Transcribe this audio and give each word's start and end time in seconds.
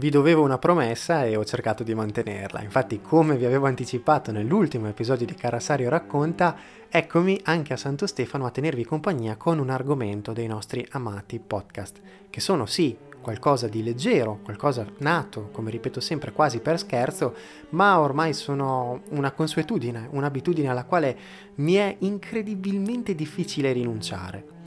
vi 0.00 0.08
dovevo 0.08 0.42
una 0.42 0.56
promessa 0.56 1.26
e 1.26 1.36
ho 1.36 1.44
cercato 1.44 1.82
di 1.82 1.94
mantenerla. 1.94 2.62
Infatti, 2.62 3.02
come 3.02 3.36
vi 3.36 3.44
avevo 3.44 3.66
anticipato 3.66 4.32
nell'ultimo 4.32 4.88
episodio 4.88 5.26
di 5.26 5.34
Carasario 5.34 5.90
racconta, 5.90 6.56
eccomi 6.88 7.38
anche 7.44 7.74
a 7.74 7.76
Santo 7.76 8.06
Stefano 8.06 8.46
a 8.46 8.50
tenervi 8.50 8.86
compagnia 8.86 9.36
con 9.36 9.58
un 9.58 9.68
argomento 9.68 10.32
dei 10.32 10.46
nostri 10.46 10.86
amati 10.92 11.38
podcast, 11.38 12.00
che 12.30 12.40
sono 12.40 12.64
sì 12.64 12.96
qualcosa 13.20 13.68
di 13.68 13.82
leggero, 13.82 14.38
qualcosa 14.42 14.86
nato, 15.00 15.50
come 15.52 15.70
ripeto 15.70 16.00
sempre, 16.00 16.32
quasi 16.32 16.60
per 16.60 16.78
scherzo, 16.78 17.34
ma 17.70 18.00
ormai 18.00 18.32
sono 18.32 19.02
una 19.10 19.32
consuetudine, 19.32 20.08
un'abitudine 20.12 20.70
alla 20.70 20.84
quale 20.84 21.18
mi 21.56 21.74
è 21.74 21.94
incredibilmente 21.98 23.14
difficile 23.14 23.72
rinunciare. 23.72 24.59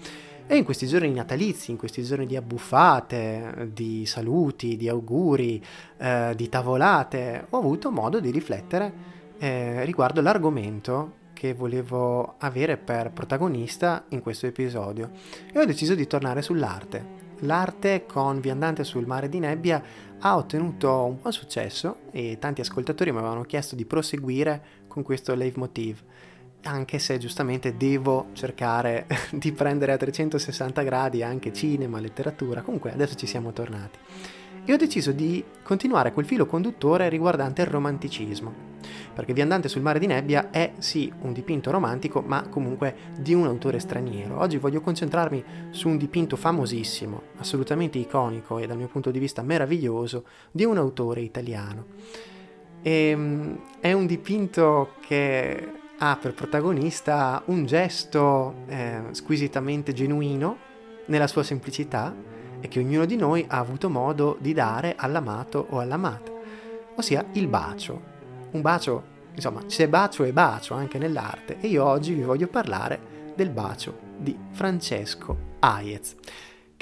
E 0.45 0.57
in 0.57 0.65
questi 0.65 0.87
giorni 0.87 1.11
natalizi, 1.11 1.71
in 1.71 1.77
questi 1.77 2.03
giorni 2.03 2.25
di 2.25 2.35
abbuffate, 2.35 3.69
di 3.71 4.05
saluti, 4.05 4.75
di 4.75 4.89
auguri, 4.89 5.63
eh, 5.97 6.33
di 6.35 6.49
tavolate, 6.49 7.47
ho 7.49 7.57
avuto 7.57 7.91
modo 7.91 8.19
di 8.19 8.29
riflettere 8.29 8.93
eh, 9.37 9.83
riguardo 9.85 10.21
l'argomento 10.21 11.21
che 11.33 11.53
volevo 11.53 12.35
avere 12.39 12.77
per 12.77 13.11
protagonista 13.11 14.05
in 14.09 14.21
questo 14.21 14.45
episodio 14.45 15.11
e 15.51 15.59
ho 15.59 15.65
deciso 15.65 15.95
di 15.95 16.07
tornare 16.07 16.41
sull'arte. 16.41 17.21
L'arte 17.39 18.05
con 18.05 18.39
Viandante 18.39 18.83
sul 18.83 19.05
mare 19.05 19.29
di 19.29 19.39
nebbia 19.39 19.81
ha 20.19 20.37
ottenuto 20.37 21.05
un 21.05 21.17
buon 21.19 21.33
successo 21.33 21.97
e 22.11 22.37
tanti 22.39 22.61
ascoltatori 22.61 23.11
mi 23.11 23.17
avevano 23.17 23.43
chiesto 23.43 23.75
di 23.75 23.85
proseguire 23.85 24.61
con 24.87 25.03
questo 25.03 25.33
leitmotiv 25.35 26.01
anche 26.63 26.99
se 26.99 27.17
giustamente 27.17 27.75
devo 27.75 28.27
cercare 28.33 29.07
di 29.31 29.51
prendere 29.51 29.91
a 29.91 29.97
360 29.97 30.81
gradi 30.83 31.23
anche 31.23 31.53
cinema, 31.53 31.99
letteratura, 31.99 32.61
comunque 32.61 32.91
adesso 32.91 33.15
ci 33.15 33.27
siamo 33.27 33.51
tornati. 33.51 33.99
E 34.65 34.71
ho 34.71 34.77
deciso 34.77 35.11
di 35.11 35.43
continuare 35.61 36.13
quel 36.13 36.25
filo 36.25 36.45
conduttore 36.45 37.09
riguardante 37.09 37.61
il 37.61 37.67
romanticismo, 37.67 38.53
perché 39.13 39.33
Viandante 39.33 39.67
sul 39.67 39.81
mare 39.81 39.99
di 39.99 40.07
nebbia 40.07 40.51
è 40.51 40.71
sì 40.77 41.11
un 41.21 41.33
dipinto 41.33 41.69
romantico, 41.69 42.21
ma 42.21 42.47
comunque 42.47 42.95
di 43.19 43.33
un 43.33 43.45
autore 43.45 43.79
straniero. 43.79 44.39
Oggi 44.39 44.57
voglio 44.57 44.79
concentrarmi 44.79 45.43
su 45.71 45.89
un 45.89 45.97
dipinto 45.97 46.37
famosissimo, 46.37 47.23
assolutamente 47.39 47.97
iconico 47.97 48.57
e 48.57 48.65
dal 48.65 48.77
mio 48.77 48.87
punto 48.87 49.11
di 49.11 49.19
vista 49.19 49.41
meraviglioso, 49.41 50.23
di 50.49 50.63
un 50.63 50.77
autore 50.77 51.19
italiano. 51.19 51.85
E, 52.81 52.91
ehm, 53.09 53.59
è 53.81 53.91
un 53.91 54.05
dipinto 54.05 54.93
che 55.05 55.81
ha 56.05 56.17
per 56.17 56.33
protagonista 56.33 57.41
un 57.45 57.65
gesto 57.65 58.65
eh, 58.67 59.03
squisitamente 59.11 59.93
genuino 59.93 60.57
nella 61.05 61.27
sua 61.27 61.43
semplicità 61.43 62.13
e 62.59 62.67
che 62.67 62.79
ognuno 62.79 63.05
di 63.05 63.15
noi 63.15 63.45
ha 63.47 63.57
avuto 63.57 63.89
modo 63.89 64.37
di 64.41 64.51
dare 64.51 64.95
all'amato 64.97 65.65
o 65.69 65.79
all'amata, 65.79 66.29
ossia 66.95 67.25
il 67.33 67.47
bacio. 67.47 68.11
Un 68.51 68.59
bacio, 68.59 69.03
insomma, 69.33 69.63
c'è 69.65 69.87
bacio 69.87 70.25
e 70.25 70.33
bacio 70.33 70.73
anche 70.73 70.97
nell'arte 70.97 71.59
e 71.61 71.67
io 71.67 71.85
oggi 71.85 72.13
vi 72.13 72.23
voglio 72.23 72.47
parlare 72.47 73.31
del 73.33 73.49
bacio 73.49 73.97
di 74.17 74.37
Francesco 74.51 75.37
Hayez 75.59 76.15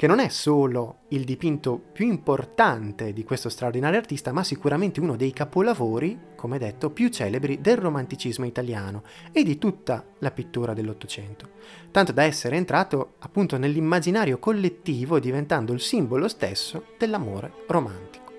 che 0.02 0.08
non 0.08 0.18
è 0.18 0.30
solo 0.30 1.02
il 1.10 1.22
dipinto 1.22 1.78
più 1.78 2.08
importante 2.08 3.12
di 3.12 3.22
questo 3.22 3.48
straordinario 3.48 4.00
artista, 4.00 4.32
ma 4.32 4.42
sicuramente 4.42 4.98
uno 4.98 5.14
dei 5.14 5.32
capolavori, 5.32 6.18
come 6.34 6.58
detto, 6.58 6.90
più 6.90 7.08
celebri 7.08 7.60
del 7.60 7.76
romanticismo 7.76 8.44
italiano 8.44 9.04
e 9.30 9.44
di 9.44 9.58
tutta 9.58 10.04
la 10.18 10.32
pittura 10.32 10.74
dell'Ottocento, 10.74 11.50
tanto 11.92 12.10
da 12.10 12.24
essere 12.24 12.56
entrato 12.56 13.12
appunto 13.20 13.56
nell'immaginario 13.58 14.40
collettivo 14.40 15.20
diventando 15.20 15.72
il 15.72 15.80
simbolo 15.80 16.26
stesso 16.26 16.86
dell'amore 16.98 17.52
romantico. 17.68 18.32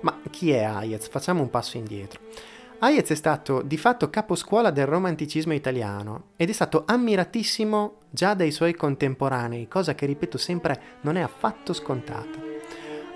Ma 0.00 0.18
chi 0.30 0.52
è 0.52 0.62
Hayez? 0.62 1.08
Facciamo 1.08 1.42
un 1.42 1.50
passo 1.50 1.76
indietro. 1.76 2.25
Hayez 2.78 3.08
è 3.08 3.14
stato 3.14 3.62
di 3.62 3.78
fatto 3.78 4.10
caposcuola 4.10 4.70
del 4.70 4.84
romanticismo 4.84 5.54
italiano 5.54 6.24
ed 6.36 6.50
è 6.50 6.52
stato 6.52 6.82
ammiratissimo 6.86 7.94
già 8.10 8.34
dai 8.34 8.50
suoi 8.50 8.74
contemporanei, 8.74 9.66
cosa 9.66 9.94
che 9.94 10.04
ripeto 10.04 10.36
sempre 10.36 10.80
non 11.00 11.16
è 11.16 11.22
affatto 11.22 11.72
scontata. 11.72 12.38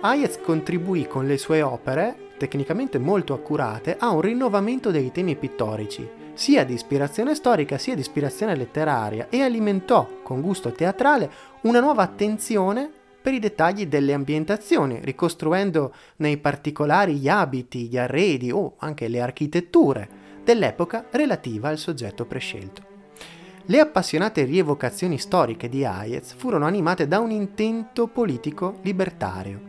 Hayez 0.00 0.40
contribuì 0.40 1.06
con 1.06 1.26
le 1.26 1.36
sue 1.36 1.60
opere, 1.60 2.30
tecnicamente 2.38 2.98
molto 2.98 3.34
accurate, 3.34 3.96
a 3.98 4.08
un 4.08 4.22
rinnovamento 4.22 4.90
dei 4.90 5.12
temi 5.12 5.36
pittorici, 5.36 6.08
sia 6.32 6.64
di 6.64 6.72
ispirazione 6.72 7.34
storica 7.34 7.76
sia 7.76 7.94
di 7.94 8.00
ispirazione 8.00 8.56
letteraria, 8.56 9.26
e 9.28 9.42
alimentò, 9.42 10.20
con 10.22 10.40
gusto 10.40 10.72
teatrale, 10.72 11.30
una 11.62 11.80
nuova 11.80 12.02
attenzione 12.02 12.92
per 13.20 13.34
i 13.34 13.38
dettagli 13.38 13.86
delle 13.86 14.12
ambientazioni, 14.12 14.98
ricostruendo 15.02 15.92
nei 16.16 16.38
particolari 16.38 17.16
gli 17.16 17.28
abiti, 17.28 17.88
gli 17.88 17.98
arredi 17.98 18.50
o 18.50 18.74
anche 18.78 19.08
le 19.08 19.20
architetture 19.20 20.08
dell'epoca 20.42 21.06
relativa 21.10 21.68
al 21.68 21.78
soggetto 21.78 22.24
prescelto. 22.24 22.88
Le 23.66 23.78
appassionate 23.78 24.44
rievocazioni 24.44 25.18
storiche 25.18 25.68
di 25.68 25.84
Hayez 25.84 26.34
furono 26.34 26.66
animate 26.66 27.06
da 27.06 27.20
un 27.20 27.30
intento 27.30 28.08
politico 28.08 28.78
libertario. 28.82 29.60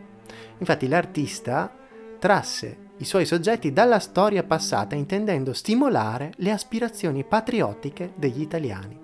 Infatti 0.58 0.88
l'artista 0.88 1.72
trasse 2.18 2.90
i 2.96 3.04
suoi 3.04 3.26
soggetti 3.26 3.72
dalla 3.72 3.98
storia 3.98 4.42
passata 4.44 4.94
intendendo 4.94 5.52
stimolare 5.52 6.32
le 6.36 6.50
aspirazioni 6.50 7.24
patriottiche 7.24 8.12
degli 8.16 8.40
italiani. 8.40 9.01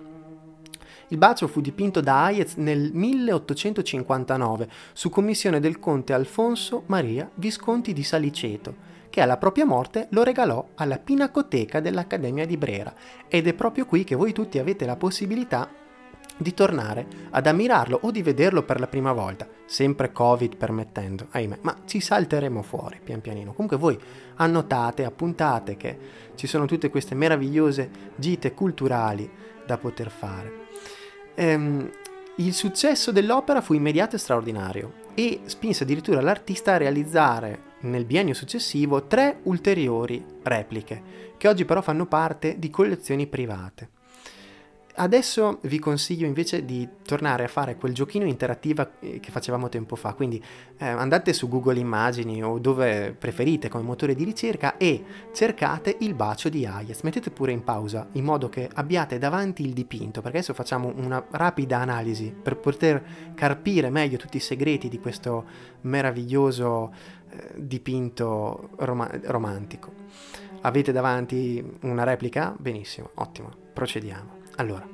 Il 1.11 1.17
bacio 1.17 1.47
fu 1.47 1.59
dipinto 1.59 2.01
da 2.01 2.25
Hayez 2.25 2.53
nel 2.57 2.91
1859 2.93 4.69
su 4.93 5.09
commissione 5.09 5.59
del 5.59 5.79
conte 5.79 6.13
Alfonso 6.13 6.83
Maria 6.85 7.27
Visconti 7.33 7.93
di 7.93 8.03
Saliceto, 8.03 8.75
che 9.09 9.19
alla 9.19 9.37
propria 9.37 9.65
morte 9.65 10.05
lo 10.11 10.21
regalò 10.21 10.63
alla 10.75 10.99
Pinacoteca 10.99 11.79
dell'Accademia 11.79 12.45
di 12.45 12.57
Brera 12.57 12.93
ed 13.27 13.47
è 13.47 13.53
proprio 13.55 13.87
qui 13.87 14.03
che 14.03 14.13
voi 14.13 14.33
tutti 14.33 14.59
avete 14.59 14.85
la 14.85 14.97
possibilità 14.97 15.67
di 16.37 16.53
tornare 16.53 17.07
ad 17.31 17.47
ammirarlo 17.47 18.01
o 18.03 18.11
di 18.11 18.21
vederlo 18.21 18.61
per 18.61 18.79
la 18.79 18.87
prima 18.87 19.11
volta, 19.11 19.47
sempre 19.65 20.11
Covid 20.11 20.57
permettendo, 20.57 21.25
ahimè, 21.31 21.57
ma 21.61 21.75
ci 21.85 21.99
salteremo 21.99 22.61
fuori 22.61 22.99
pian 23.03 23.19
pianino. 23.19 23.53
Comunque 23.53 23.77
voi 23.77 23.99
annotate, 24.35 25.05
appuntate 25.05 25.75
che 25.75 25.97
ci 26.35 26.45
sono 26.45 26.65
tutte 26.65 26.91
queste 26.91 27.15
meravigliose 27.15 27.89
gite 28.15 28.53
culturali 28.53 29.27
da 29.65 29.79
poter 29.79 30.11
fare. 30.11 30.68
Ehm, 31.39 31.89
il 32.35 32.53
successo 32.53 33.13
dell'opera 33.13 33.61
fu 33.61 33.73
immediato 33.73 34.17
e 34.17 34.19
straordinario 34.19 34.93
e 35.13 35.39
spinse 35.45 35.83
addirittura 35.83 36.19
l'artista 36.19 36.73
a 36.73 36.77
realizzare 36.77 37.67
nel 37.81 38.03
biennio 38.03 38.33
successivo 38.33 39.07
tre 39.07 39.39
ulteriori 39.43 40.21
repliche, 40.43 41.01
che 41.37 41.47
oggi 41.47 41.63
però 41.63 41.81
fanno 41.81 42.07
parte 42.07 42.59
di 42.59 42.69
collezioni 42.69 43.25
private. 43.25 43.98
Adesso 45.01 45.59
vi 45.61 45.79
consiglio 45.79 46.25
invece 46.25 46.65
di 46.65 46.85
tornare 47.05 47.45
a 47.45 47.47
fare 47.47 47.77
quel 47.77 47.93
giochino 47.93 48.25
interattivo 48.25 48.85
eh, 48.99 49.21
che 49.21 49.31
facevamo 49.31 49.69
tempo 49.69 49.95
fa, 49.95 50.13
quindi 50.13 50.43
eh, 50.77 50.85
andate 50.85 51.31
su 51.31 51.47
Google 51.47 51.79
Immagini 51.79 52.43
o 52.43 52.59
dove 52.59 53.15
preferite 53.17 53.69
come 53.69 53.85
motore 53.85 54.13
di 54.13 54.25
ricerca 54.25 54.75
e 54.75 55.01
cercate 55.31 55.95
il 56.01 56.15
bacio 56.15 56.49
di 56.49 56.65
Hayes. 56.65 56.99
Mettete 57.03 57.31
pure 57.31 57.53
in 57.53 57.63
pausa 57.63 58.09
in 58.13 58.25
modo 58.25 58.49
che 58.49 58.69
abbiate 58.73 59.17
davanti 59.17 59.63
il 59.63 59.71
dipinto, 59.71 60.19
perché 60.19 60.39
adesso 60.39 60.53
facciamo 60.53 60.91
una 60.93 61.25
rapida 61.31 61.77
analisi 61.77 62.35
per 62.35 62.57
poter 62.57 63.31
carpire 63.35 63.89
meglio 63.89 64.17
tutti 64.17 64.35
i 64.35 64.41
segreti 64.41 64.89
di 64.89 64.99
questo 64.99 65.45
meraviglioso 65.81 66.93
eh, 67.29 67.53
dipinto 67.55 68.71
rom- 68.75 69.21
romantico. 69.27 69.93
Avete 70.59 70.91
davanti 70.91 71.63
una 71.83 72.03
replica? 72.03 72.53
Benissimo, 72.59 73.11
ottimo, 73.13 73.49
procediamo. 73.71 74.38
Allora, 74.59 74.85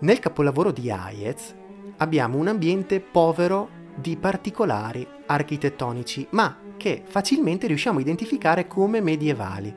nel 0.00 0.20
capolavoro 0.20 0.70
di 0.70 0.88
Hayez 0.88 1.52
abbiamo 1.96 2.38
un 2.38 2.46
ambiente 2.46 3.00
povero 3.00 3.68
di 3.96 4.16
particolari 4.16 5.06
architettonici, 5.26 6.28
ma 6.30 6.56
che 6.76 7.02
facilmente 7.04 7.66
riusciamo 7.66 7.98
a 7.98 8.02
identificare 8.02 8.68
come 8.68 9.00
medievali. 9.00 9.74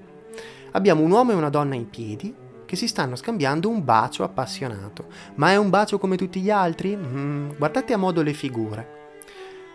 Abbiamo 0.74 1.02
un 1.02 1.10
uomo 1.10 1.32
e 1.32 1.36
una 1.36 1.50
donna 1.50 1.74
in 1.74 1.90
piedi 1.90 2.34
che 2.64 2.76
si 2.76 2.88
stanno 2.88 3.16
scambiando 3.16 3.68
un 3.70 3.84
bacio 3.84 4.24
appassionato. 4.24 5.08
Ma 5.36 5.50
è 5.50 5.58
un 5.58 5.72
bacio 5.72 5.98
come 5.98 6.16
tutti 6.16 6.40
gli 6.40 6.52
altri? 6.52 6.96
Mm, 6.96 7.54
guardate 7.58 7.94
a 7.94 7.98
modo 7.98 8.22
le 8.22 8.34
figure. 8.34 9.00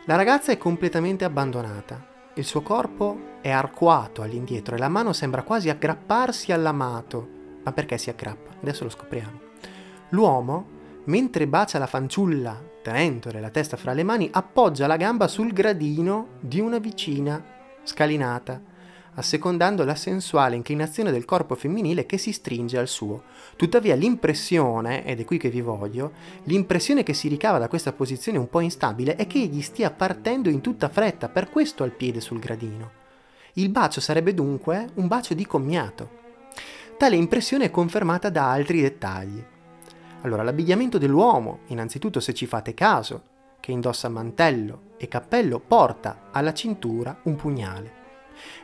La 0.05 0.15
ragazza 0.15 0.53
è 0.53 0.57
completamente 0.57 1.25
abbandonata. 1.25 2.15
Il 2.35 2.45
suo 2.45 2.63
corpo 2.63 3.39
è 3.41 3.51
arcuato 3.51 4.23
all'indietro 4.23 4.77
e 4.77 4.79
la 4.79 4.89
mano 4.89 5.13
sembra 5.13 5.43
quasi 5.43 5.69
aggrapparsi 5.69 6.53
all'amato, 6.53 7.36
ma 7.67 7.73
perché 7.73 7.99
si 7.99 8.11
aggrappa? 8.11 8.55
Adesso 8.63 8.85
lo 8.85 8.91
scopriamo. 8.91 9.41
L'uomo, 10.11 10.67
mentre 11.07 11.49
bacia 11.49 11.81
la 11.81 11.89
fanciulla, 11.89 12.63
tenendole 12.81 13.41
la 13.41 13.51
testa 13.51 13.77
fra 13.77 13.93
le 13.93 14.05
mani, 14.05 14.31
appoggia 14.33 14.87
la 14.87 14.97
gamba 14.97 15.27
sul 15.27 15.53
gradino 15.53 16.29
di 16.39 16.61
una 16.61 16.79
vicina 16.79 17.45
scalinata. 17.83 18.63
assecondando 19.17 19.85
la 19.85 19.95
sensuale 19.95 20.57
inclinazione 20.57 21.11
del 21.11 21.25
corpo 21.25 21.55
femminile 21.55 22.07
che 22.07 22.19
si 22.19 22.33
stringe 22.33 22.79
al 22.79 22.89
suo. 22.89 23.23
Tuttavia 23.57 23.95
l'impressione, 23.95 25.05
ed 25.05 25.21
è 25.21 25.25
qui 25.25 25.39
che 25.39 25.49
vi 25.49 25.61
voglio, 25.61 26.13
l'impressione 26.45 27.03
che 27.03 27.15
si 27.15 27.29
ricava 27.29 27.59
da 27.59 27.69
questa 27.69 27.93
posizione 27.93 28.39
un 28.39 28.49
po' 28.49 28.61
instabile 28.61 29.17
è 29.17 29.27
che 29.27 29.39
egli 29.39 29.63
stia 29.63 29.91
partendo 29.91 30.49
in 30.49 30.61
tutta 30.61 30.89
fretta, 30.89 31.29
per 31.29 31.51
questo 31.51 31.83
al 31.83 31.93
piede 31.93 32.21
sul 32.21 32.39
gradino. 32.39 33.05
Il 33.55 33.71
bacio 33.71 34.01
sarebbe 34.01 34.35
dunque 34.35 34.89
un 34.95 35.07
bacio 35.07 35.33
di 35.33 35.47
commiato. 35.47 36.25
Tale 36.99 37.17
impressione 37.17 37.67
è 37.67 37.71
confermata 37.71 38.31
da 38.31 38.51
altri 38.51 38.81
dettagli. 38.81 39.45
Allora, 40.23 40.43
l'abbigliamento 40.43 40.97
dell'uomo, 40.97 41.59
innanzitutto 41.67 42.21
se 42.21 42.33
ci 42.33 42.47
fate 42.47 42.73
caso, 42.73 43.23
che 43.61 43.71
indossa 43.71 44.09
mantello 44.09 44.93
e 44.97 45.07
cappello, 45.07 45.61
porta 45.61 46.29
alla 46.33 46.55
cintura 46.55 47.21
un 47.25 47.37
pugnale. 47.37 47.93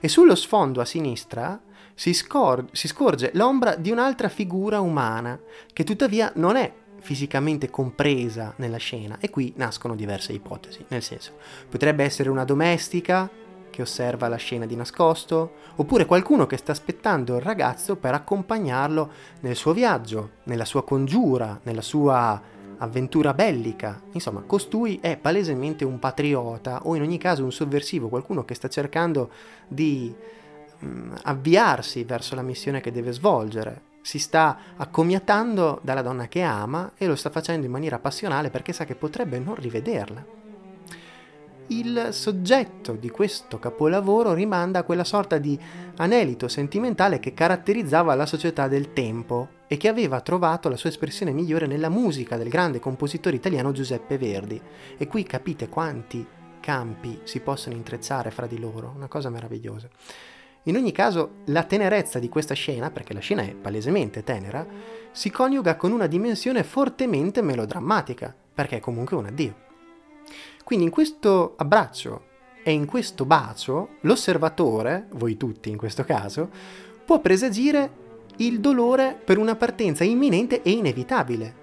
E 0.00 0.08
sullo 0.08 0.34
sfondo 0.34 0.80
a 0.80 0.86
sinistra 0.86 1.60
si, 1.94 2.14
scor- 2.14 2.68
si 2.72 2.88
scorge 2.88 3.32
l'ombra 3.34 3.76
di 3.76 3.90
un'altra 3.90 4.30
figura 4.30 4.80
umana, 4.80 5.38
che 5.70 5.84
tuttavia 5.84 6.32
non 6.36 6.56
è 6.56 6.72
fisicamente 7.00 7.68
compresa 7.68 8.54
nella 8.56 8.78
scena 8.78 9.18
e 9.20 9.28
qui 9.28 9.52
nascono 9.56 9.94
diverse 9.94 10.32
ipotesi, 10.32 10.84
nel 10.88 11.02
senso 11.02 11.32
potrebbe 11.68 12.04
essere 12.04 12.30
una 12.30 12.44
domestica 12.44 13.28
che 13.72 13.82
osserva 13.82 14.28
la 14.28 14.36
scena 14.36 14.66
di 14.66 14.76
nascosto, 14.76 15.54
oppure 15.76 16.04
qualcuno 16.04 16.46
che 16.46 16.58
sta 16.58 16.70
aspettando 16.70 17.36
il 17.36 17.42
ragazzo 17.42 17.96
per 17.96 18.12
accompagnarlo 18.12 19.10
nel 19.40 19.56
suo 19.56 19.72
viaggio, 19.72 20.30
nella 20.44 20.66
sua 20.66 20.84
congiura, 20.84 21.58
nella 21.62 21.80
sua 21.80 22.40
avventura 22.76 23.32
bellica. 23.32 24.00
Insomma, 24.12 24.42
costui 24.42 24.98
è 25.00 25.16
palesemente 25.16 25.84
un 25.84 25.98
patriota 25.98 26.82
o 26.84 26.94
in 26.94 27.02
ogni 27.02 27.18
caso 27.18 27.42
un 27.42 27.52
sovversivo, 27.52 28.08
qualcuno 28.08 28.44
che 28.44 28.54
sta 28.54 28.68
cercando 28.68 29.30
di 29.66 30.14
mm, 30.84 31.12
avviarsi 31.22 32.04
verso 32.04 32.34
la 32.34 32.42
missione 32.42 32.80
che 32.80 32.92
deve 32.92 33.12
svolgere. 33.12 33.90
Si 34.02 34.18
sta 34.18 34.58
accomiatando 34.76 35.80
dalla 35.82 36.02
donna 36.02 36.28
che 36.28 36.42
ama 36.42 36.92
e 36.96 37.06
lo 37.06 37.16
sta 37.16 37.30
facendo 37.30 37.64
in 37.64 37.72
maniera 37.72 37.98
passionale 37.98 38.50
perché 38.50 38.72
sa 38.72 38.84
che 38.84 38.96
potrebbe 38.96 39.38
non 39.38 39.54
rivederla 39.54 40.41
il 41.68 42.08
soggetto 42.10 42.92
di 42.92 43.08
questo 43.10 43.58
capolavoro 43.58 44.34
rimanda 44.34 44.80
a 44.80 44.82
quella 44.82 45.04
sorta 45.04 45.38
di 45.38 45.58
anelito 45.96 46.48
sentimentale 46.48 47.20
che 47.20 47.34
caratterizzava 47.34 48.14
la 48.14 48.26
società 48.26 48.68
del 48.68 48.92
tempo 48.92 49.60
e 49.68 49.76
che 49.76 49.88
aveva 49.88 50.20
trovato 50.20 50.68
la 50.68 50.76
sua 50.76 50.90
espressione 50.90 51.32
migliore 51.32 51.66
nella 51.66 51.88
musica 51.88 52.36
del 52.36 52.48
grande 52.48 52.78
compositore 52.78 53.36
italiano 53.36 53.72
Giuseppe 53.72 54.18
Verdi. 54.18 54.60
E 54.98 55.06
qui 55.06 55.22
capite 55.22 55.68
quanti 55.68 56.26
campi 56.60 57.20
si 57.24 57.40
possono 57.40 57.74
intrecciare 57.74 58.30
fra 58.30 58.46
di 58.46 58.58
loro, 58.58 58.92
una 58.94 59.08
cosa 59.08 59.30
meravigliosa. 59.30 59.88
In 60.64 60.76
ogni 60.76 60.92
caso, 60.92 61.38
la 61.46 61.64
tenerezza 61.64 62.18
di 62.18 62.28
questa 62.28 62.54
scena, 62.54 62.90
perché 62.90 63.14
la 63.14 63.20
scena 63.20 63.42
è 63.42 63.54
palesemente 63.54 64.22
tenera, 64.22 64.64
si 65.10 65.30
coniuga 65.30 65.76
con 65.76 65.90
una 65.90 66.06
dimensione 66.06 66.62
fortemente 66.62 67.42
melodrammatica, 67.42 68.32
perché 68.54 68.76
è 68.76 68.80
comunque 68.80 69.16
un 69.16 69.26
addio. 69.26 69.70
Quindi 70.64 70.86
in 70.86 70.90
questo 70.90 71.54
abbraccio 71.56 72.30
e 72.62 72.72
in 72.72 72.86
questo 72.86 73.24
bacio 73.24 73.96
l'osservatore, 74.02 75.08
voi 75.12 75.36
tutti 75.36 75.68
in 75.68 75.76
questo 75.76 76.04
caso, 76.04 76.48
può 77.04 77.20
presagire 77.20 78.00
il 78.36 78.60
dolore 78.60 79.20
per 79.22 79.38
una 79.38 79.56
partenza 79.56 80.04
imminente 80.04 80.62
e 80.62 80.70
inevitabile. 80.70 81.60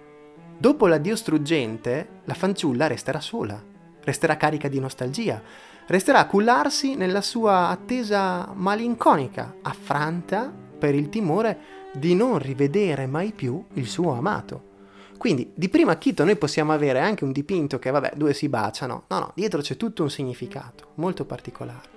Dopo 0.58 0.88
l'addio 0.88 1.16
struggente, 1.16 2.22
la 2.26 2.34
fanciulla 2.34 2.88
resterà 2.88 3.20
sola, 3.22 3.62
resterà 4.04 4.38
carica 4.38 4.68
di 4.68 4.80
nostalgia, 4.80 5.42
resterà 5.88 6.20
a 6.20 6.28
cullarsi 6.28 6.96
nella 6.96 7.22
sua 7.22 7.70
attesa 7.70 8.52
malinconica, 8.54 9.56
affranta 9.62 10.54
per 10.80 10.94
il 10.96 11.10
timore 11.10 11.78
di 11.94 12.14
non 12.14 12.38
rivedere 12.38 13.08
mai 13.08 13.32
più 13.32 13.64
il 13.74 13.88
suo 13.88 14.14
amato. 14.14 14.69
Quindi 15.20 15.52
di 15.54 15.68
primo 15.68 15.92
acchito 15.92 16.24
noi 16.24 16.38
possiamo 16.38 16.72
avere 16.72 17.02
anche 17.02 17.26
un 17.26 17.34
dipinto 17.34 17.78
che 17.78 17.92
vabbè 17.92 18.14
due 18.16 18.34
si 18.34 18.48
baciano, 18.48 19.04
no 19.08 19.20
no, 19.20 19.32
dietro 19.36 19.60
c'è 19.60 19.76
tutto 19.76 20.02
un 20.02 20.10
significato 20.10 20.92
molto 20.96 21.26
particolare. 21.26 21.90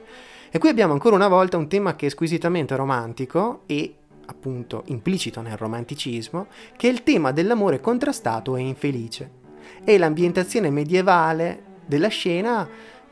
E 0.50 0.58
qui 0.58 0.68
abbiamo 0.68 0.92
ancora 0.92 1.14
una 1.14 1.28
volta 1.28 1.56
un 1.56 1.68
tema 1.68 1.94
che 1.94 2.06
è 2.06 2.08
squisitamente 2.08 2.74
romantico 2.74 3.62
e 3.66 3.94
appunto 4.26 4.82
implicito 4.86 5.40
nel 5.40 5.56
romanticismo, 5.56 6.48
che 6.76 6.88
è 6.88 6.90
il 6.90 7.04
tema 7.04 7.30
dell'amore 7.30 7.78
contrastato 7.78 8.56
e 8.56 8.62
infelice. 8.62 9.30
E 9.84 9.98
l'ambientazione 9.98 10.70
medievale 10.70 11.62
della 11.86 12.08
scena 12.08 12.68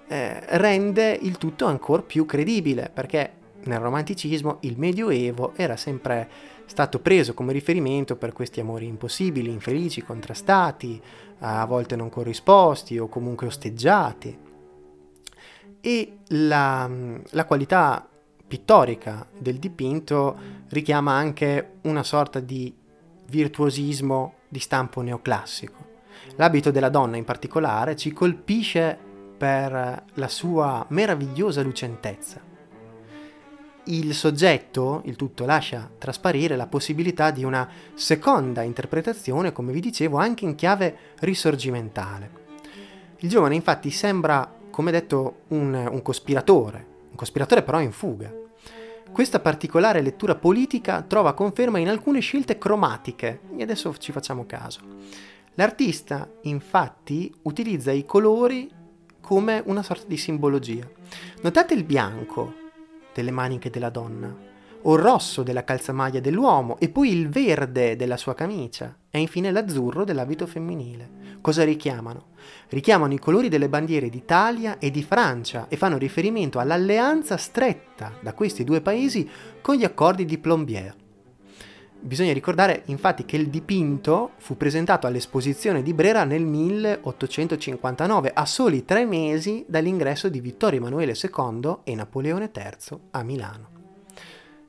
eh, 0.09 0.41
rende 0.59 1.17
il 1.23 1.39
tutto 1.39 1.67
ancora 1.67 2.03
più 2.03 2.27
credibile, 2.27 2.91
perché 2.93 3.31
nel 3.65 3.79
romanticismo 3.79 4.59
il 4.61 4.79
Medioevo 4.79 5.53
era 5.55 5.77
sempre 5.77 6.29
stato 6.65 7.01
preso 7.01 7.35
come 7.35 7.53
riferimento 7.53 8.17
per 8.17 8.33
questi 8.33 8.61
amori 8.61 8.87
impossibili, 8.87 9.51
infelici, 9.51 10.03
contrastati, 10.03 11.01
a 11.41 11.65
volte 11.67 11.97
non 11.97 12.09
corrisposti 12.09 12.99
o 12.99 13.09
comunque 13.09 13.49
osteggiati. 13.49 14.39
E 15.81 16.19
la, 16.29 16.89
la 17.31 17.45
qualità 17.45 18.09
pittorica 18.47 19.27
del 19.37 19.59
dipinto 19.59 20.37
richiama 20.69 21.13
anche 21.13 21.79
una 21.83 22.03
sorta 22.03 22.41
di 22.41 22.75
virtuosismo 23.27 24.35
di 24.49 24.59
stampo 24.59 25.01
neoclassico. 25.03 25.89
L'abito 26.37 26.71
della 26.71 26.89
donna 26.89 27.17
in 27.17 27.25
particolare 27.25 27.97
ci 27.97 28.13
colpisce 28.13 28.99
per 29.37 30.05
la 30.13 30.29
sua 30.29 30.85
meravigliosa 30.89 31.63
lucentezza 31.63 32.49
il 33.85 34.15
soggetto, 34.15 35.03
il 35.05 35.17
tutto 35.17 35.45
lascia 35.45 35.91
trasparire 35.99 36.57
la 36.57 36.67
possibilità 36.67 37.31
di 37.31 37.45
una 37.45 37.69
seconda 37.95 38.63
interpretazione, 38.63 39.53
come 39.53 39.73
vi 39.73 39.81
dicevo, 39.81 40.19
anche 40.19 40.45
in 40.45 40.55
chiave 40.55 40.97
risorgimentale. 41.21 42.39
Il 43.19 43.29
giovane 43.29 43.55
infatti 43.55 43.91
sembra, 43.91 44.53
come 44.71 44.91
detto, 44.91 45.43
un, 45.49 45.75
un 45.75 46.03
cospiratore, 46.03 46.87
un 47.11 47.17
cospiratore 47.17 47.63
però 47.63 47.81
in 47.81 47.93
fuga. 47.93 48.33
Questa 49.13 49.41
particolare 49.41 50.03
lettura 50.03 50.37
politica 50.37 51.03
trova 51.03 51.35
conferma 51.35 51.79
in 51.79 51.89
alcune 51.89 52.21
scelte 52.21 52.59
cromatiche, 52.59 53.41
e 53.57 53.63
adesso 53.63 53.95
ci 53.99 54.13
facciamo 54.13 54.47
caso. 54.47 54.81
L'artista, 55.55 56.31
infatti, 56.43 57.35
utilizza 57.43 57.91
i 57.91 58.07
colori 58.07 58.71
come 59.21 59.63
una 59.67 59.83
sorta 59.83 60.07
di 60.07 60.17
simbologia. 60.17 60.89
Notate 61.43 61.75
il 61.75 61.85
bianco, 61.85 62.55
delle 63.13 63.31
maniche 63.31 63.71
della 63.71 63.91
donna, 63.91 64.35
o 64.83 64.95
il 64.95 65.03
rosso 65.03 65.43
della 65.43 65.65
calzamaglia 65.65 66.21
dell'uomo, 66.21 66.79
e 66.79 66.89
poi 66.89 67.11
il 67.11 67.29
verde 67.29 67.97
della 67.97 68.17
sua 68.17 68.35
camicia, 68.35 68.97
e 69.11 69.19
infine 69.19 69.51
l'azzurro 69.51 70.05
dell'abito 70.05 70.47
femminile. 70.47 71.39
Cosa 71.41 71.65
richiamano? 71.65 72.29
Richiamano 72.69 73.13
i 73.13 73.19
colori 73.19 73.49
delle 73.49 73.69
bandiere 73.69 74.09
d'Italia 74.09 74.79
e 74.79 74.91
di 74.91 75.03
Francia 75.03 75.67
e 75.69 75.77
fanno 75.77 75.99
riferimento 75.99 76.59
all'alleanza 76.59 77.37
stretta 77.37 78.13
da 78.21 78.35
questi 78.35 78.65
due 78.65 78.81
paesi 78.81 79.29
con 79.61 79.75
gli 79.75 79.85
accordi 79.85 80.25
di 80.25 80.39
Plombières. 80.39 80.95
Bisogna 82.03 82.33
ricordare 82.33 82.85
infatti 82.87 83.27
che 83.27 83.37
il 83.37 83.51
dipinto 83.51 84.31
fu 84.39 84.57
presentato 84.57 85.07
all'esposizione 85.07 85.83
di 85.83 85.93
Brera 85.93 86.25
nel 86.25 86.47
1859, 86.47 88.31
a 88.33 88.47
soli 88.47 88.87
tre 88.87 89.05
mesi 89.05 89.67
dall'ingresso 89.69 90.31
di 90.31 90.41
Vittorio 90.41 90.79
Emanuele 90.79 91.13
II 91.13 91.77
e 91.85 91.95
Napoleone 91.95 92.51
III 92.55 92.99
a 93.11 93.23
Milano. 93.23 93.69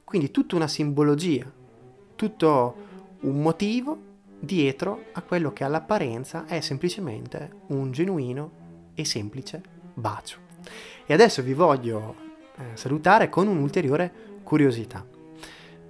Quindi 0.04 0.30
tutta 0.30 0.58
una 0.58 0.68
simbologia, 0.68 1.50
tutto 2.16 2.76
un 3.22 3.42
motivo 3.42 3.98
dietro 4.38 5.06
a 5.14 5.22
quello 5.22 5.54
che 5.54 5.64
all'apparenza 5.64 6.46
è 6.46 6.60
semplicemente 6.60 7.50
un 7.68 7.94
genuino 7.94 8.52
e 8.94 9.06
semplice 9.06 9.62
bacio. 9.94 10.38
E 11.06 11.14
adesso 11.14 11.42
vi 11.42 11.54
voglio 11.54 12.16
eh, 12.58 12.76
salutare 12.76 13.30
con 13.30 13.48
un'ulteriore 13.48 14.12
curiosità. 14.44 15.06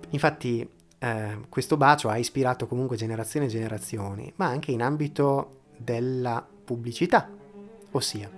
Infatti 0.10 0.80
eh, 1.04 1.38
questo 1.50 1.78
bacio 1.78 2.10
ha 2.10 2.18
ispirato 2.18 2.68
comunque 2.68 2.96
generazioni 2.96 3.48
e 3.48 3.50
generazioni, 3.50 4.32
ma 4.36 4.46
anche 4.46 4.72
in 4.72 4.82
ambito 4.82 5.62
della 5.78 6.46
pubblicità, 6.64 7.30
ossia 7.92 8.30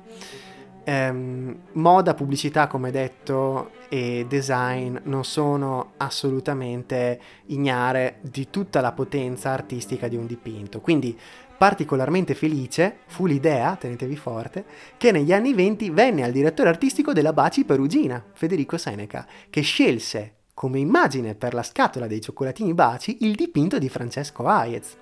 ehm, 0.83 1.57
moda, 1.73 2.13
pubblicità, 2.13 2.67
come 2.67 2.91
detto, 2.91 3.71
e 3.89 4.25
design 4.27 4.97
non 5.03 5.23
sono 5.23 5.93
assolutamente 5.97 7.19
ignare 7.47 8.17
di 8.21 8.49
tutta 8.49 8.81
la 8.81 8.91
potenza 8.91 9.51
artistica 9.51 10.07
di 10.07 10.15
un 10.15 10.25
dipinto. 10.25 10.81
Quindi 10.81 11.17
particolarmente 11.57 12.33
felice 12.33 12.97
fu 13.07 13.25
l'idea, 13.25 13.75
tenetevi 13.75 14.15
forte, 14.15 14.65
che 14.97 15.11
negli 15.11 15.31
anni 15.31 15.53
20 15.53 15.89
venne 15.91 16.23
al 16.23 16.31
direttore 16.31 16.69
artistico 16.69 17.13
della 17.13 17.33
Baci 17.33 17.63
Perugina, 17.63 18.23
Federico 18.33 18.77
Seneca, 18.77 19.25
che 19.49 19.61
scelse 19.61 20.33
come 20.53 20.79
immagine 20.79 21.35
per 21.35 21.53
la 21.53 21.63
scatola 21.63 22.07
dei 22.07 22.21
cioccolatini 22.21 22.73
baci 22.73 23.17
il 23.21 23.35
dipinto 23.35 23.79
di 23.79 23.89
Francesco 23.89 24.45
Hayez. 24.45 24.95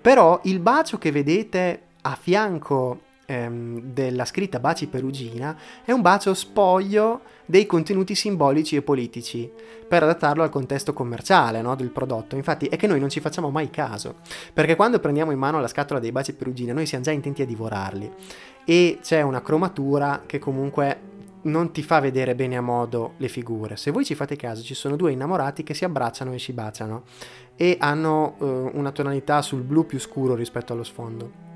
Però 0.00 0.40
il 0.44 0.60
bacio 0.60 0.98
che 0.98 1.12
vedete 1.12 1.82
a 2.02 2.16
fianco 2.18 3.00
ehm, 3.26 3.80
della 3.92 4.24
scritta 4.24 4.58
Baci 4.58 4.88
Perugina 4.88 5.56
è 5.84 5.92
un 5.92 6.00
bacio 6.00 6.34
spoglio 6.34 7.20
dei 7.46 7.66
contenuti 7.66 8.14
simbolici 8.14 8.76
e 8.76 8.82
politici 8.82 9.50
per 9.86 10.02
adattarlo 10.02 10.42
al 10.42 10.50
contesto 10.50 10.92
commerciale 10.92 11.60
no, 11.62 11.74
del 11.74 11.90
prodotto. 11.90 12.36
Infatti 12.36 12.66
è 12.66 12.76
che 12.76 12.86
noi 12.86 13.00
non 13.00 13.08
ci 13.08 13.20
facciamo 13.20 13.50
mai 13.50 13.70
caso, 13.70 14.16
perché 14.52 14.76
quando 14.76 15.00
prendiamo 15.00 15.32
in 15.32 15.38
mano 15.38 15.60
la 15.60 15.68
scatola 15.68 16.00
dei 16.00 16.12
Baci 16.12 16.34
Perugina 16.34 16.72
noi 16.72 16.86
siamo 16.86 17.04
già 17.04 17.10
intenti 17.10 17.42
a 17.42 17.46
divorarli 17.46 18.10
e 18.64 18.98
c'è 19.02 19.22
una 19.22 19.42
cromatura 19.42 20.22
che 20.26 20.38
comunque 20.38 21.09
non 21.42 21.72
ti 21.72 21.82
fa 21.82 22.00
vedere 22.00 22.34
bene 22.34 22.56
a 22.56 22.60
modo 22.60 23.14
le 23.16 23.28
figure. 23.28 23.76
Se 23.76 23.90
voi 23.90 24.04
ci 24.04 24.14
fate 24.14 24.36
caso, 24.36 24.62
ci 24.62 24.74
sono 24.74 24.96
due 24.96 25.12
innamorati 25.12 25.62
che 25.62 25.74
si 25.74 25.84
abbracciano 25.84 26.32
e 26.32 26.38
si 26.38 26.52
baciano 26.52 27.04
e 27.56 27.76
hanno 27.78 28.36
eh, 28.38 28.44
una 28.74 28.90
tonalità 28.90 29.42
sul 29.42 29.62
blu 29.62 29.86
più 29.86 29.98
scuro 29.98 30.34
rispetto 30.34 30.72
allo 30.72 30.84
sfondo. 30.84 31.48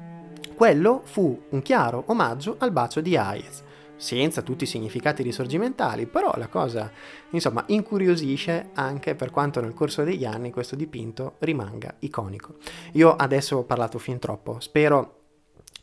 Quello 0.55 1.03
fu 1.05 1.47
un 1.51 1.63
chiaro 1.63 2.05
omaggio 2.07 2.57
al 2.59 2.71
bacio 2.71 3.01
di 3.01 3.17
Hayez, 3.17 3.63
senza 3.97 4.43
tutti 4.43 4.65
i 4.65 4.69
significati 4.69 5.23
risorgimentali, 5.23 6.07
però 6.07 6.33
la 6.37 6.47
cosa, 6.47 6.91
insomma, 7.31 7.65
incuriosisce 7.67 8.71
anche 8.75 9.15
per 9.15 9.31
quanto 9.31 9.61
nel 9.61 9.75
corso 9.75 10.05
degli 10.05 10.25
anni 10.25 10.53
questo 10.53 10.77
dipinto 10.77 11.35
rimanga 11.41 11.95
iconico. 12.01 12.55
Io 12.93 13.15
adesso 13.17 13.57
ho 13.57 13.65
parlato 13.65 13.99
fin 13.99 14.19
troppo, 14.19 14.61
spero 14.61 15.24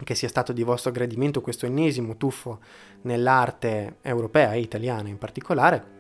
che 0.04 0.16
sia 0.16 0.28
stato 0.28 0.54
di 0.54 0.64
vostro 0.64 0.92
gradimento 0.92 1.42
questo 1.42 1.66
ennesimo 1.66 2.18
tuffo 2.18 2.60
nell'arte 3.04 3.98
europea 4.02 4.54
e 4.54 4.60
italiana 4.60 5.10
in 5.10 5.18
particolare. 5.18 6.00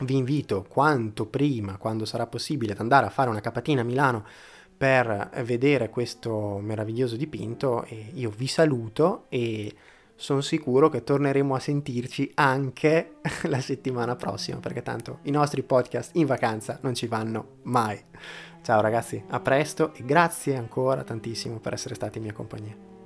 Vi 0.00 0.16
invito 0.16 0.64
quanto 0.68 1.26
prima, 1.26 1.76
quando 1.76 2.04
sarà 2.04 2.26
possibile, 2.26 2.72
ad 2.72 2.80
andare 2.80 3.06
a 3.06 3.10
fare 3.10 3.30
una 3.30 3.40
capatina 3.40 3.80
a 3.80 3.84
Milano 3.84 4.24
per 4.76 5.30
vedere 5.44 5.90
questo 5.90 6.58
meraviglioso 6.62 7.16
dipinto 7.16 7.84
e 7.84 8.12
io 8.14 8.30
vi 8.30 8.46
saluto 8.46 9.24
e 9.28 9.74
sono 10.14 10.40
sicuro 10.40 10.88
che 10.88 11.04
torneremo 11.04 11.54
a 11.54 11.60
sentirci 11.60 12.32
anche 12.34 13.16
la 13.48 13.60
settimana 13.60 14.16
prossima 14.16 14.58
perché 14.58 14.82
tanto 14.82 15.18
i 15.22 15.30
nostri 15.30 15.62
podcast 15.62 16.16
in 16.16 16.26
vacanza 16.26 16.78
non 16.82 16.94
ci 16.94 17.06
vanno 17.06 17.58
mai. 17.62 18.00
Ciao 18.62 18.80
ragazzi, 18.80 19.22
a 19.28 19.40
presto 19.40 19.92
e 19.94 20.04
grazie 20.04 20.56
ancora 20.56 21.02
tantissimo 21.02 21.58
per 21.58 21.72
essere 21.72 21.94
stati 21.94 22.18
in 22.18 22.24
mia 22.24 22.32
compagnia. 22.32 22.97